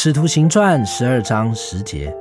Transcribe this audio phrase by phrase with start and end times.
[0.00, 2.14] 使徒行传十二章十节，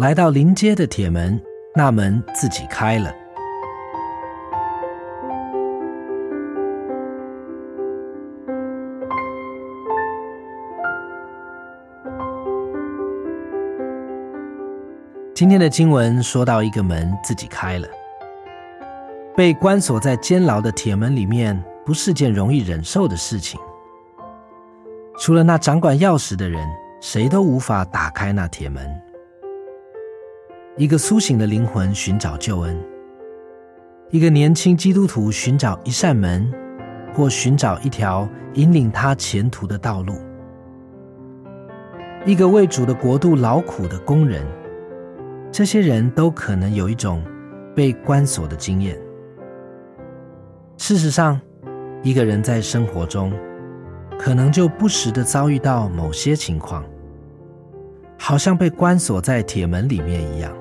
[0.00, 1.40] 来到临街的铁门，
[1.74, 3.10] 那门自己开了。
[15.34, 17.88] 今天的经文说到一个门自己开了，
[19.34, 23.58] 被关锁在监牢的铁门里面，不是件容易忍受的事情。
[25.20, 26.66] 除了那掌管钥匙的人，
[26.98, 28.90] 谁都无法打开那铁门。
[30.78, 32.82] 一个苏醒的灵魂寻找救恩，
[34.08, 36.50] 一个年轻基督徒寻找一扇门，
[37.12, 40.14] 或寻找一条引领他前途的道路。
[42.24, 44.42] 一个为主的国度劳苦的工人，
[45.52, 47.22] 这些人都可能有一种
[47.76, 48.98] 被关锁的经验。
[50.78, 51.38] 事实上，
[52.02, 53.30] 一个人在生活中。
[54.22, 56.84] 可能就不时的遭遇到某些情况，
[58.18, 60.52] 好像被关锁在铁门里面一样。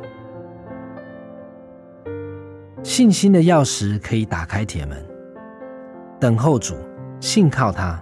[2.81, 4.97] 信心的钥匙可以打开铁门，
[6.21, 6.73] 等候主，
[7.19, 8.01] 信靠他，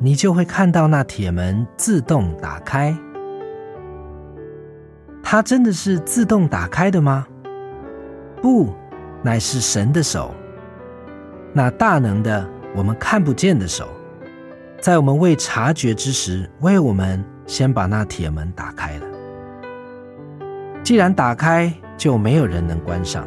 [0.00, 2.92] 你就会看到那铁门自动打开。
[5.22, 7.24] 它真的是自动打开的吗？
[8.42, 8.74] 不，
[9.22, 10.34] 乃是神的手，
[11.52, 12.44] 那大能的
[12.74, 13.86] 我们看不见的手。
[14.82, 19.06] 在我们未察觉之时，为我们先把那铁门打开了。
[20.82, 23.24] 既然打开，就没有人能关上。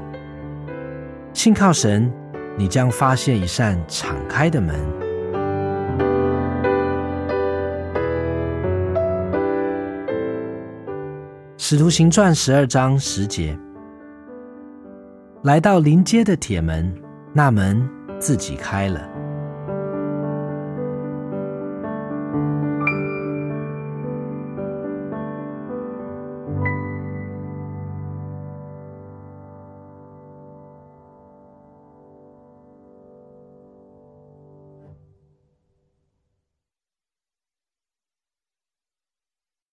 [1.32, 2.12] 信靠神，
[2.58, 4.76] 你将发现一扇敞开的门。
[11.56, 13.58] 使徒行传十二章十节，
[15.44, 16.94] 来到临街的铁门，
[17.32, 17.90] 那门
[18.20, 19.10] 自己开了。